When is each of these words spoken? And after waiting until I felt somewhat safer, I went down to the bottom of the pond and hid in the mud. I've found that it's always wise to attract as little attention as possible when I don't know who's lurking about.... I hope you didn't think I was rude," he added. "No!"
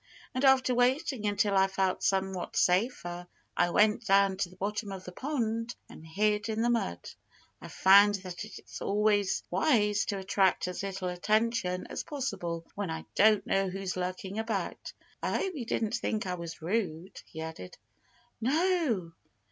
And 0.33 0.43
after 0.43 0.73
waiting 0.73 1.27
until 1.27 1.55
I 1.55 1.67
felt 1.67 2.01
somewhat 2.01 2.55
safer, 2.55 3.27
I 3.55 3.69
went 3.69 4.03
down 4.07 4.35
to 4.37 4.49
the 4.49 4.55
bottom 4.55 4.91
of 4.91 5.03
the 5.03 5.11
pond 5.11 5.75
and 5.87 6.03
hid 6.03 6.49
in 6.49 6.63
the 6.63 6.71
mud. 6.71 7.11
I've 7.61 7.71
found 7.71 8.15
that 8.23 8.43
it's 8.43 8.81
always 8.81 9.43
wise 9.51 10.05
to 10.05 10.17
attract 10.17 10.67
as 10.67 10.81
little 10.81 11.09
attention 11.09 11.85
as 11.85 12.01
possible 12.03 12.65
when 12.73 12.89
I 12.89 13.05
don't 13.13 13.45
know 13.45 13.69
who's 13.69 13.95
lurking 13.95 14.39
about.... 14.39 14.91
I 15.21 15.37
hope 15.37 15.53
you 15.53 15.67
didn't 15.67 15.93
think 15.93 16.25
I 16.25 16.33
was 16.33 16.63
rude," 16.63 17.21
he 17.27 17.41
added. 17.41 17.77
"No!" 18.41 19.11